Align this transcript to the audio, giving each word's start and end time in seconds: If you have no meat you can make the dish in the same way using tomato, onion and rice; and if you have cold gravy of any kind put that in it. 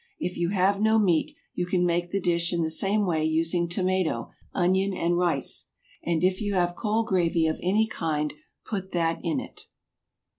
If 0.17 0.35
you 0.35 0.49
have 0.49 0.81
no 0.81 0.97
meat 0.97 1.35
you 1.53 1.67
can 1.67 1.85
make 1.85 2.09
the 2.09 2.19
dish 2.19 2.51
in 2.51 2.63
the 2.63 2.71
same 2.71 3.05
way 3.05 3.23
using 3.23 3.69
tomato, 3.69 4.31
onion 4.51 4.95
and 4.95 5.15
rice; 5.15 5.65
and 6.03 6.23
if 6.23 6.41
you 6.41 6.55
have 6.55 6.75
cold 6.75 7.05
gravy 7.05 7.45
of 7.45 7.59
any 7.61 7.85
kind 7.85 8.33
put 8.65 8.93
that 8.93 9.19
in 9.23 9.39
it. 9.39 9.67